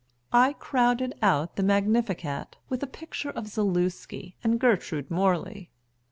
I 0.33 0.53
crowded 0.53 1.13
out 1.21 1.57
the 1.57 1.61
Magnificat 1.61 2.55
with 2.69 2.81
a 2.81 2.87
picture 2.87 3.29
of 3.29 3.45
Zaluski 3.49 4.33
and 4.43 4.59
Gertrude 4.59 5.11
Morley. 5.11 5.69